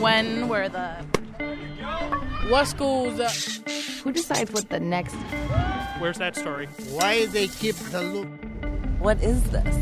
[0.00, 1.04] When were the.
[2.48, 3.20] What schools?
[3.20, 3.28] Uh,
[4.02, 5.14] Who decides what the next.
[5.98, 6.68] Where's that story?
[6.88, 8.28] Why they keep the loop?
[8.98, 9.76] What is this?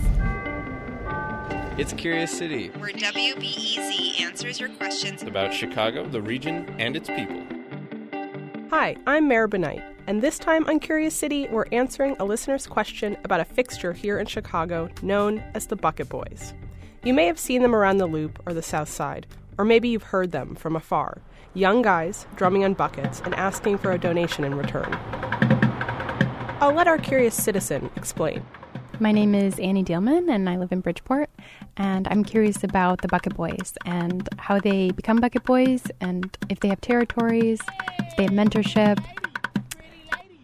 [1.78, 2.70] It's Curious City.
[2.70, 7.40] Where WBEZ answers your questions about Chicago, the region, and its people.
[8.70, 13.16] Hi, I'm Meribah Knight, and this time on Curious City, we're answering a listener's question
[13.22, 16.54] about a fixture here in Chicago known as the Bucket Boys.
[17.04, 19.28] You may have seen them around the Loop or the South Side,
[19.58, 21.20] or maybe you've heard them from afar
[21.54, 24.88] young guys drumming on buckets and asking for a donation in return.
[26.60, 28.44] I'll let our curious citizen explain.
[29.00, 31.30] My name is Annie Dealman, and I live in Bridgeport.
[31.76, 36.60] And I'm curious about the Bucket Boys and how they become Bucket Boys, and if
[36.60, 37.60] they have territories,
[38.00, 39.02] if they have mentorship.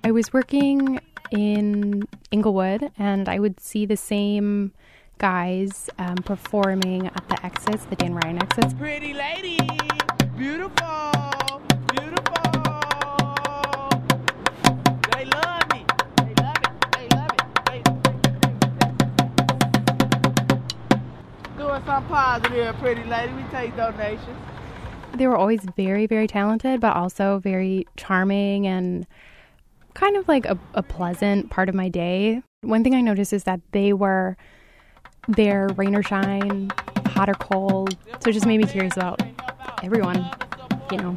[0.04, 1.00] I was working
[1.32, 4.72] in Englewood, and I would see the same
[5.18, 8.74] guys um, performing at the exits, the Dan Ryan exits.
[8.74, 9.58] Pretty lady,
[10.36, 11.12] beautiful,
[11.90, 12.42] beautiful.
[15.12, 15.84] They love me.
[16.16, 16.70] They love it.
[16.92, 17.42] They love it.
[17.66, 17.82] They,
[21.56, 23.32] Doing something positive, pretty lady.
[23.32, 24.38] We take donations.
[25.14, 29.06] They were always very, very talented, but also very charming and
[29.94, 32.42] kind of like a, a pleasant part of my day.
[32.62, 34.36] One thing I noticed is that they were
[35.28, 36.70] there, rain or shine,
[37.06, 37.96] hot or cold.
[38.20, 39.22] So it just made me curious about
[39.82, 40.28] everyone,
[40.90, 41.16] you know.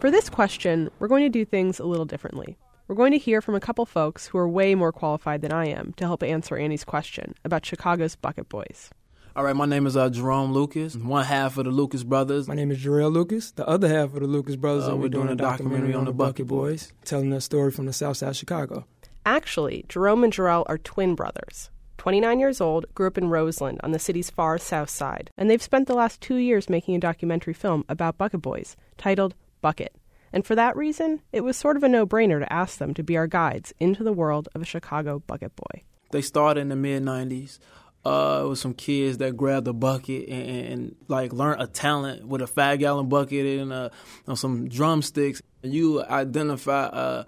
[0.00, 2.56] For this question, we're going to do things a little differently.
[2.88, 5.66] We're going to hear from a couple folks who are way more qualified than I
[5.66, 8.90] am to help answer Annie's question about Chicago's Bucket Boys.
[9.34, 12.48] All right, my name is uh, Jerome Lucas, one half of the Lucas Brothers.
[12.48, 15.04] My name is Jarrell Lucas, the other half of the Lucas Brothers, Uh, and we're
[15.04, 18.18] we're doing doing a documentary on the Bucket Boys, telling their story from the South
[18.18, 18.84] Side of Chicago.
[19.24, 21.70] Actually, Jerome and Jarrell are twin brothers.
[22.02, 25.62] 29 years old, grew up in Roseland on the city's far south side, and they've
[25.62, 29.94] spent the last two years making a documentary film about Bucket Boys titled Bucket.
[30.32, 33.04] And for that reason, it was sort of a no brainer to ask them to
[33.04, 35.84] be our guides into the world of a Chicago Bucket Boy.
[36.10, 37.60] They started in the mid 90s.
[38.04, 42.26] Uh, it was some kids that grabbed a bucket and, and, like learned a talent
[42.26, 43.90] with a five gallon bucket and uh,
[44.34, 45.40] some drumsticks.
[45.62, 47.24] You identify uh,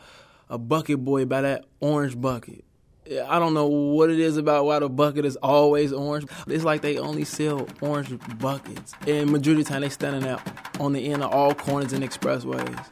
[0.50, 2.63] a bucket boy by that orange bucket.
[3.06, 6.26] I don't know what it is about why the bucket is always orange.
[6.46, 8.94] It's like they only sell orange buckets.
[9.06, 10.40] And majority of the time they standing out
[10.80, 12.86] on the end of all corners and expressways.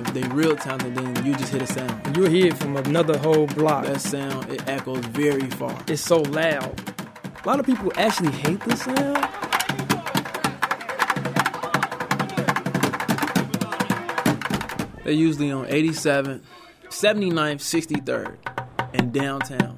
[0.00, 2.16] If they real talented, then you just hit a sound.
[2.16, 3.84] You'll hear it from another whole block.
[3.84, 5.78] That sound, it echoes very far.
[5.88, 6.80] It's so loud.
[7.44, 9.28] A lot of people actually hate this sound.
[15.04, 16.40] They're usually on 87th,
[16.88, 18.36] 79th, 63rd,
[18.94, 19.76] and downtown.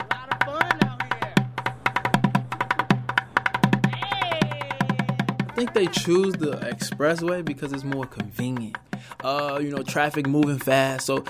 [5.49, 8.77] I think they choose the expressway because it's more convenient.
[9.23, 11.25] Uh, you know, traffic moving fast, so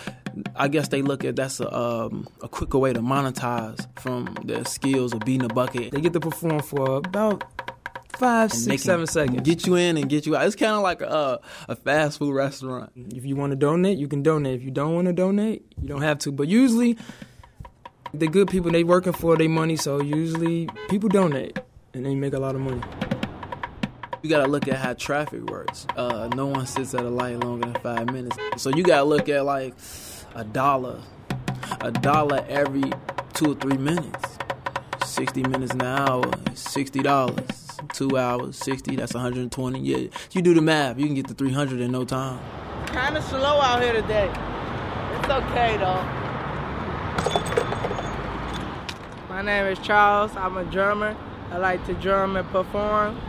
[0.56, 4.64] I guess they look at that's a um, a quicker way to monetize from their
[4.64, 5.92] skills of beating a bucket.
[5.92, 7.44] They get to perform for about
[8.16, 9.40] five, six, they can seven seconds.
[9.42, 10.46] Get you in and get you out.
[10.46, 12.92] It's kind of like a, a fast food restaurant.
[12.94, 14.54] If you want to donate, you can donate.
[14.54, 16.32] If you don't want to donate, you don't have to.
[16.32, 16.96] But usually,
[18.14, 21.58] the good people they working for their money, so usually people donate
[21.94, 22.80] and they make a lot of money.
[24.22, 25.86] You gotta look at how traffic works.
[25.96, 28.36] Uh, no one sits at a light longer than five minutes.
[28.56, 29.74] So you gotta look at like
[30.34, 31.00] a dollar,
[31.80, 32.92] a dollar every
[33.32, 34.38] two or three minutes.
[35.04, 37.68] Sixty minutes an hour, sixty dollars.
[37.94, 38.94] Two hours, sixty.
[38.94, 39.80] That's one hundred and twenty.
[39.80, 40.98] Yeah, you do the math.
[40.98, 42.40] You can get to three hundred in no time.
[42.86, 44.30] Kind of slow out here today.
[45.18, 46.21] It's okay though.
[49.42, 50.30] My name is Charles.
[50.36, 51.16] I'm a drummer.
[51.50, 53.20] I like to drum and perform.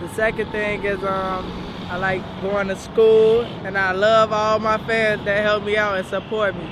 [0.00, 1.46] The second thing is um,
[1.88, 5.96] I like going to school, and I love all my fans that help me out
[5.96, 6.68] and support me.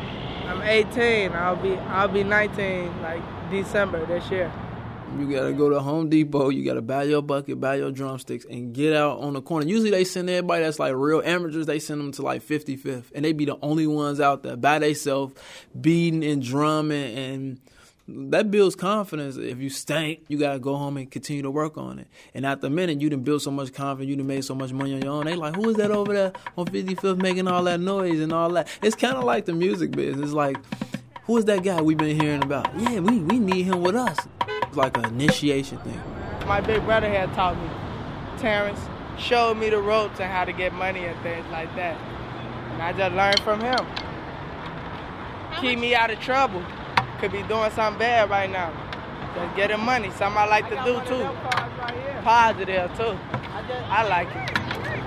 [0.46, 1.30] I'm 18.
[1.30, 3.22] I'll be I'll be 19 like
[3.52, 4.52] December this year.
[5.16, 6.48] You gotta go to Home Depot.
[6.48, 9.64] You gotta buy your bucket, buy your drumsticks, and get out on the corner.
[9.64, 11.66] Usually they send everybody that's like real amateurs.
[11.66, 14.80] They send them to like 55th, and they be the only ones out there by
[14.80, 15.36] themselves,
[15.80, 17.60] beating and drumming, and
[18.08, 19.36] that builds confidence.
[19.36, 22.08] If you stink, you gotta go home and continue to work on it.
[22.32, 24.72] And at the minute, you done built so much confidence, you done made so much
[24.72, 25.26] money on your own.
[25.26, 28.48] They like, who is that over there on 55th making all that noise and all
[28.50, 28.68] that?
[28.82, 30.24] It's kind of like the music business.
[30.24, 30.56] It's like,
[31.24, 32.74] who is that guy we've been hearing about?
[32.80, 34.16] Yeah, we we need him with us.
[34.46, 36.00] It's like an initiation thing.
[36.46, 37.68] My big brother had taught me.
[38.40, 38.80] Terrence
[39.18, 42.00] showed me the ropes and how to get money and things like that.
[42.72, 43.86] And I just learned from him.
[45.60, 46.62] Keep me out of trouble.
[47.20, 48.72] Could be doing something bad right now.
[49.34, 51.24] Just getting money, something I like to do too.
[52.22, 53.18] Positive too.
[53.32, 54.58] I just I like it.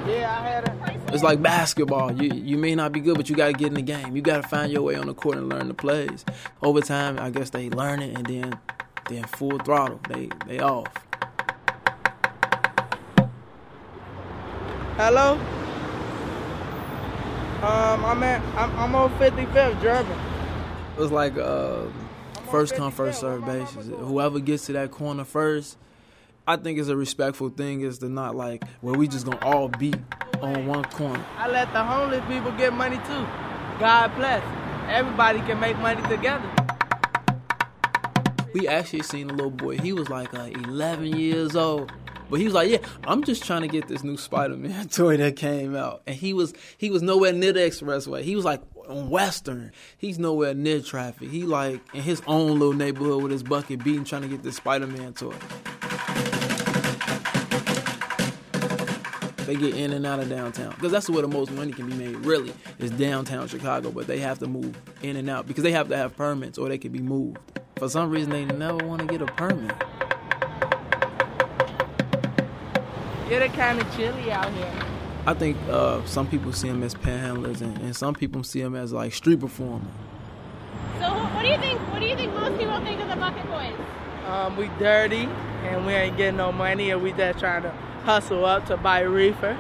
[0.08, 1.14] Yeah, I had a.
[1.14, 2.12] It's like basketball.
[2.12, 4.16] You you may not be good, but you got to get in the game.
[4.16, 6.26] You got to find your way on the court and learn the plays.
[6.62, 8.60] Over time, I guess they learn it, and then
[9.08, 10.00] then full throttle.
[10.10, 10.88] They they off.
[14.98, 15.34] Hello.
[17.62, 20.18] Um, I'm at I'm, I'm on 55th German.
[20.98, 21.84] It was like uh,
[22.52, 23.88] first come first serve basis.
[23.88, 25.78] Whoever gets to that corner first,
[26.46, 27.82] I think it's a respectful thing.
[27.82, 29.94] Is to not like where we just gonna all be
[30.42, 31.24] on one corner.
[31.38, 33.26] I let the homeless people get money too.
[33.80, 34.44] God bless.
[34.90, 36.50] Everybody can make money together.
[38.54, 39.78] We actually seen a little boy.
[39.78, 41.92] He was like uh, 11 years old.
[42.30, 45.36] But he was like, "Yeah, I'm just trying to get this new Spider-Man toy that
[45.36, 48.24] came out." And he was he was nowhere near the expressway.
[48.24, 48.62] He was like
[48.94, 49.72] Western.
[49.98, 51.30] He's nowhere near traffic.
[51.30, 54.58] He like in his own little neighborhood with his bucket beating, trying to get this
[54.58, 55.36] Spider-Man toy.
[59.46, 61.96] They get in and out of downtown because that's where the most money can be
[61.96, 62.16] made.
[62.18, 63.92] Really, is downtown Chicago.
[63.92, 66.70] But they have to move in and out because they have to have permits or
[66.70, 67.38] they can be moved.
[67.76, 69.76] For some reason, they never want to get a permit.
[73.34, 74.91] It's kind of chilly out here.
[75.28, 78.76] I think uh, some people see them as panhandlers, and, and, some people see them
[78.76, 79.88] as like street performers.
[81.00, 81.80] So, what do you think?
[81.92, 83.76] What do you think most people think of the Bucket Boys?
[84.26, 85.30] Um, we dirty,
[85.64, 87.72] and we ain't getting no money, and we just trying to
[88.04, 89.56] hustle up to buy a reefer.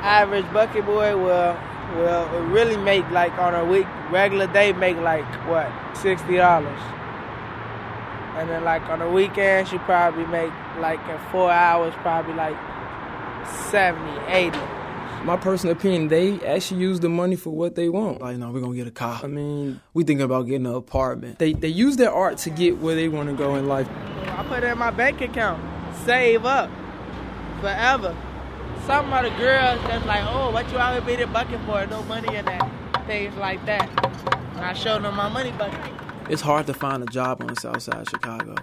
[0.00, 1.58] Average bucket boy will
[1.96, 6.80] will really make like on a week regular day make like what sixty dollars,
[8.36, 12.56] and then like on the weekend she probably make like in four hours probably like
[13.70, 14.58] 70, 80.
[15.24, 18.20] My personal opinion, they actually use the money for what they want.
[18.20, 19.20] Like, no, we're gonna get a car.
[19.22, 21.38] I mean, we thinking about getting an apartment.
[21.38, 23.88] They they use their art to get where they want to go in life.
[24.26, 25.62] I put it in my bank account,
[26.04, 26.70] save up
[27.60, 28.16] forever.
[28.86, 31.84] Some of the girls that's like, oh, what you out here being a bucket for?
[31.86, 33.06] No money in that.
[33.06, 33.88] Things like that.
[34.54, 35.92] And I showed them my money bucket.
[36.30, 38.54] It's hard to find a job on the south side of Chicago.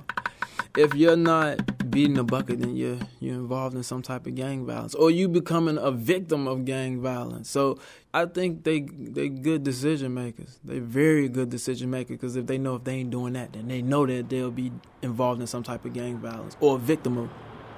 [0.77, 4.65] If you're not beating a bucket, then you're you're involved in some type of gang
[4.65, 7.49] violence, or you becoming a victim of gang violence.
[7.49, 7.79] So
[8.13, 10.59] I think they they good decision makers.
[10.63, 13.69] They're very good decision makers because if they know if they ain't doing that, then
[13.69, 17.17] they know that they'll be involved in some type of gang violence or a victim
[17.17, 17.29] of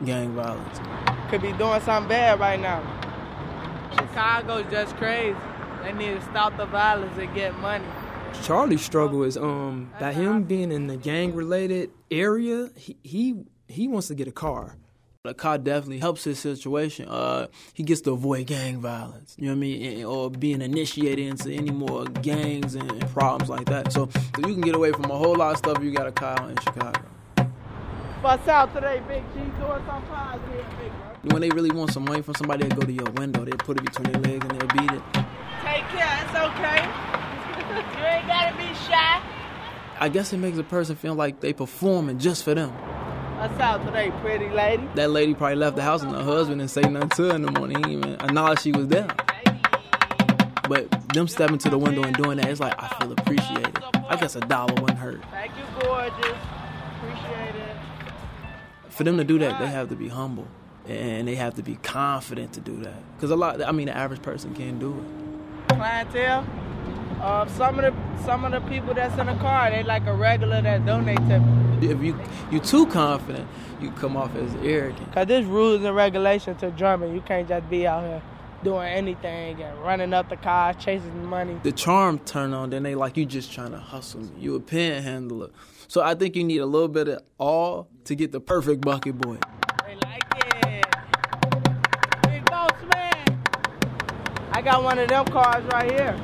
[0.04, 0.80] gang violence.
[1.30, 2.81] Could be doing something bad right now.
[3.96, 5.38] Chicago's just crazy.
[5.84, 7.86] They need to stop the violence and get money.
[8.44, 13.36] Charlie's struggle is um by him being in the gang related area, he, he
[13.68, 14.75] he wants to get a car.
[15.25, 17.10] A car definitely helps his situation.
[17.10, 21.28] Uh, he gets to avoid gang violence, you know what I mean, or being initiated
[21.28, 23.92] into any more gangs and problems like that.
[23.92, 25.84] So, so you can get away from a whole lot of stuff.
[25.84, 27.02] You got a car in Chicago.
[28.22, 29.52] Bust out today, Big G, doing
[29.86, 31.34] some pies here, Big bro.
[31.34, 33.44] When they really want some money from somebody, they go to your window.
[33.44, 35.04] They put it between their legs and they'll beat it.
[35.63, 36.25] Take care.
[36.25, 36.88] It's okay.
[37.98, 39.22] You ain't gotta be shy.
[40.00, 42.72] I guess it makes a person feel like they performing just for them.
[43.38, 44.84] What's out today, pretty lady?
[44.95, 47.44] That lady probably left the house and her husband didn't say nothing to her in
[47.44, 47.84] the morning.
[47.84, 49.06] He even acknowledged she was there.
[50.68, 53.78] But them stepping to the window and doing that, it's like I feel appreciated.
[54.10, 55.22] I guess a dollar wouldn't hurt.
[55.30, 56.36] Thank you, gorgeous.
[56.98, 57.78] Appreciate it.
[58.89, 60.48] For them to do that, they have to be humble
[60.88, 63.15] and they have to be confident to do that.
[63.17, 65.75] Because a lot, I mean, the average person can't do it.
[65.75, 66.44] Clientele.
[67.22, 70.13] Uh, some of the some of the people that's in the car, they like a
[70.13, 71.88] regular that donate to me.
[71.88, 72.19] If you
[72.51, 73.47] you too confident,
[73.79, 75.13] you come off as arrogant.
[75.13, 77.13] Cause there's rules and regulations to drumming.
[77.13, 78.21] You can't just be out here
[78.63, 81.59] doing anything and running up the car, chasing money.
[81.63, 84.31] The charm turn on, then they like you just trying to hustle me.
[84.39, 85.50] You a panhandler.
[85.88, 89.17] So I think you need a little bit of all to get the perfect bucket
[89.17, 89.38] boy.
[89.86, 90.24] They like
[90.63, 90.86] it.
[92.24, 93.43] Big boss man.
[94.51, 96.19] I got one of them cars right here.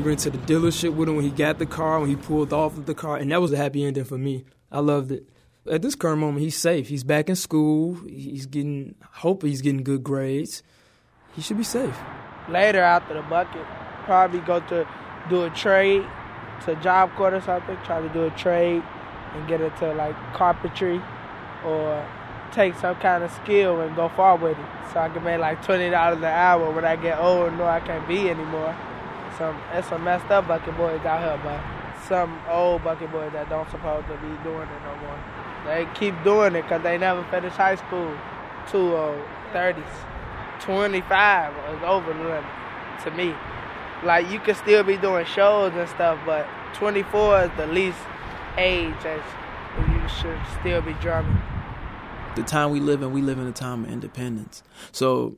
[0.00, 2.54] We went to the dealership with him when he got the car, when he pulled
[2.54, 4.46] off of the car, and that was a happy ending for me.
[4.72, 5.28] I loved it.
[5.70, 6.88] At this current moment, he's safe.
[6.88, 7.96] He's back in school.
[8.08, 10.62] He's getting, hope he's getting good grades.
[11.36, 11.94] He should be safe.
[12.48, 13.66] Later, after the bucket,
[14.04, 14.88] probably go to
[15.28, 16.06] do a trade
[16.64, 17.76] to Job Corps or something.
[17.84, 18.82] Try to do a trade
[19.34, 21.02] and get into like carpentry
[21.62, 22.08] or
[22.52, 24.66] take some kind of skill and go far with it.
[24.94, 27.66] So I can make like twenty dollars an hour when I get old and know
[27.66, 28.74] I can't be anymore
[29.40, 31.60] some it's some messed up bucket boys out here, but
[32.06, 35.18] some old bucket boys that don't supposed to be doing it no more.
[35.64, 38.14] They keep doing it because they never finished high school.
[38.70, 39.82] Too old, 30s,
[40.60, 42.44] 25 is over the limit
[43.04, 43.34] to me.
[44.04, 47.98] Like you can still be doing shows and stuff, but 24 is the least
[48.58, 49.24] age that
[49.78, 51.40] you should still be drumming.
[52.36, 54.62] the time we live in, we live in a time of independence.
[54.92, 55.36] So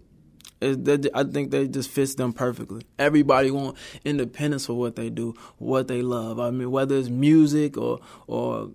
[0.63, 2.83] I think that just fits them perfectly.
[2.99, 6.39] Everybody want independence for what they do, what they love.
[6.39, 8.71] I mean, whether it's music or or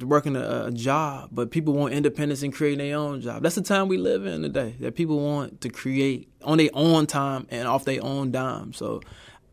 [0.00, 3.42] working a, a, job, but people want independence and creating their own job.
[3.42, 4.74] That's the time we live in today.
[4.80, 8.72] That people want to create on their own time and off their own dime.
[8.72, 9.00] So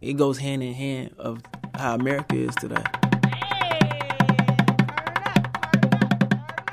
[0.01, 1.41] it goes hand in hand of
[1.75, 2.83] how America is today.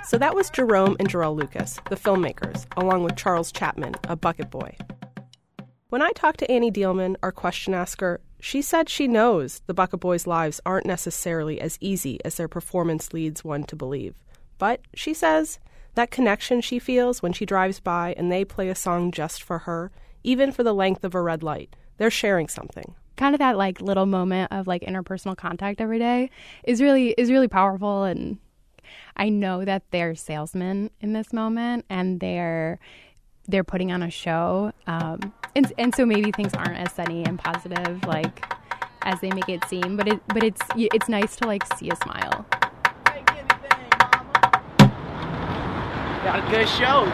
[0.06, 4.50] So that was Jerome and Jarrell Lucas, the filmmakers, along with Charles Chapman, a bucket
[4.52, 4.76] boy.
[5.88, 10.00] When I talked to Annie Dealman, our question asker, she said she knows the Bucket
[10.00, 14.24] Boys' lives aren't necessarily as easy as their performance leads one to believe.
[14.58, 15.60] But she says
[15.94, 19.60] that connection she feels when she drives by and they play a song just for
[19.60, 19.92] her,
[20.24, 23.80] even for the length of a red light, they're sharing something kind of that like
[23.80, 26.28] little moment of like interpersonal contact every day
[26.64, 28.36] is really is really powerful and
[29.16, 32.78] I know that they're salesmen in this moment and they're
[33.48, 37.38] they're putting on a show, um, and and so maybe things aren't as sunny and
[37.38, 38.44] positive like
[39.02, 39.96] as they make it seem.
[39.96, 42.46] But it but it's it's nice to like see a smile.
[46.22, 47.04] Got a good show.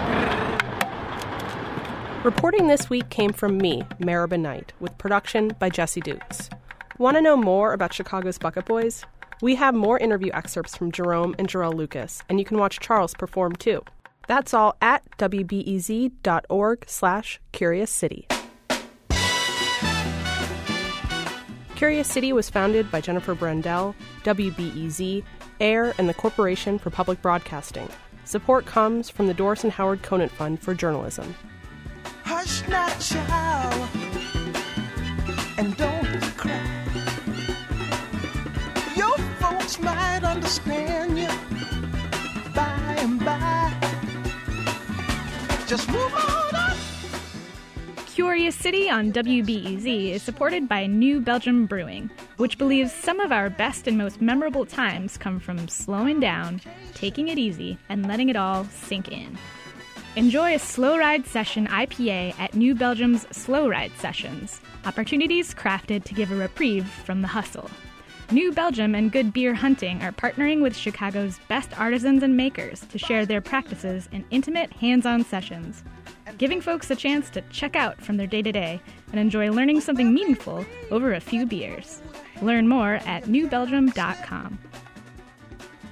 [2.24, 6.48] Reporting this week came from me, Meribah Knight, with production by Jesse Dukes.
[6.98, 9.04] Want to know more about Chicago's Bucket Boys?
[9.40, 13.12] We have more interview excerpts from Jerome and Jarrell Lucas, and you can watch Charles
[13.14, 13.82] perform too.
[14.32, 18.26] That's all at wbez.org slash Curious City.
[21.76, 25.22] Curious City was founded by Jennifer Brandel, WBEZ,
[25.60, 27.86] AIR, and the Corporation for Public Broadcasting.
[28.24, 31.34] Support comes from the Doris and Howard Conant Fund for Journalism.
[32.24, 33.90] Hush not, child,
[35.58, 36.84] and don't cry.
[38.96, 41.28] Your folks might understand you
[45.72, 46.76] Just move on up.
[48.04, 53.48] Curious City on WBEZ is supported by New Belgium Brewing, which believes some of our
[53.48, 56.60] best and most memorable times come from slowing down,
[56.92, 59.38] taking it easy, and letting it all sink in.
[60.14, 66.12] Enjoy a slow ride session IPA at New Belgium's Slow Ride Sessions, opportunities crafted to
[66.12, 67.70] give a reprieve from the hustle.
[68.32, 72.96] New Belgium and Good Beer Hunting are partnering with Chicago's best artisans and makers to
[72.96, 75.84] share their practices in intimate, hands on sessions,
[76.38, 79.82] giving folks a chance to check out from their day to day and enjoy learning
[79.82, 82.00] something meaningful over a few beers.
[82.40, 84.58] Learn more at newbelgium.com.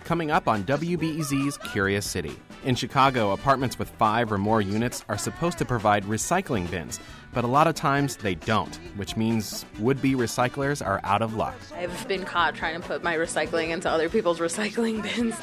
[0.04, 2.38] Coming up on WBEZ's Curious City.
[2.64, 7.00] In Chicago, apartments with five or more units are supposed to provide recycling bins
[7.32, 11.34] but a lot of times they don't, which means would be recyclers are out of
[11.34, 11.54] luck.
[11.75, 15.37] I've been caught trying to put my recycling into other people's recycling bins,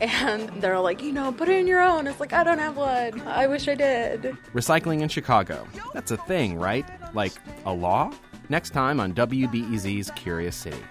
[0.00, 2.06] and they're like, you know, put it in your own.
[2.06, 3.20] It's like, I don't have one.
[3.22, 4.36] I wish I did.
[4.54, 5.66] Recycling in Chicago.
[5.92, 6.86] That's a thing, right?
[7.14, 7.32] Like
[7.66, 8.12] a law?
[8.48, 10.82] Next time on WBEZ's Curious City.